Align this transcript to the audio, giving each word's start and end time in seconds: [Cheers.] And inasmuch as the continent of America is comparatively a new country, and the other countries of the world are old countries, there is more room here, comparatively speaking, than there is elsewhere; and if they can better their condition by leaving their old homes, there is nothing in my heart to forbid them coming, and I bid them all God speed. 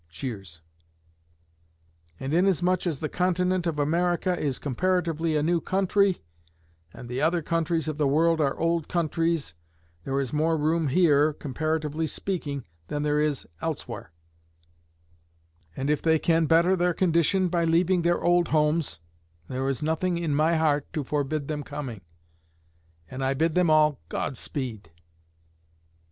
[Cheers.] 0.09 0.61
And 2.19 2.33
inasmuch 2.33 2.87
as 2.87 3.01
the 3.01 3.07
continent 3.07 3.67
of 3.67 3.77
America 3.77 4.35
is 4.35 4.57
comparatively 4.57 5.35
a 5.37 5.43
new 5.43 5.61
country, 5.61 6.23
and 6.91 7.07
the 7.07 7.21
other 7.21 7.43
countries 7.43 7.87
of 7.87 7.99
the 7.99 8.07
world 8.07 8.41
are 8.41 8.57
old 8.57 8.87
countries, 8.87 9.53
there 10.03 10.19
is 10.19 10.33
more 10.33 10.57
room 10.57 10.87
here, 10.87 11.33
comparatively 11.33 12.07
speaking, 12.07 12.65
than 12.87 13.03
there 13.03 13.19
is 13.19 13.45
elsewhere; 13.61 14.11
and 15.77 15.87
if 15.87 16.01
they 16.01 16.17
can 16.17 16.47
better 16.47 16.75
their 16.75 16.95
condition 16.95 17.47
by 17.47 17.63
leaving 17.63 18.01
their 18.01 18.23
old 18.23 18.47
homes, 18.47 18.99
there 19.49 19.69
is 19.69 19.83
nothing 19.83 20.17
in 20.17 20.33
my 20.33 20.55
heart 20.55 20.91
to 20.93 21.03
forbid 21.03 21.47
them 21.47 21.61
coming, 21.61 22.01
and 23.07 23.23
I 23.23 23.35
bid 23.35 23.53
them 23.53 23.69
all 23.69 23.99
God 24.09 24.35
speed. 24.35 24.89